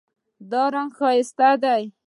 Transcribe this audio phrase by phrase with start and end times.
[0.51, 1.83] دا رنګ ښایسته دی